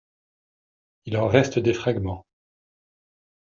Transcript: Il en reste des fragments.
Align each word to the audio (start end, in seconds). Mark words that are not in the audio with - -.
Il 1.05 1.15
en 1.17 1.27
reste 1.27 1.59
des 1.59 1.75
fragments. 1.75 2.25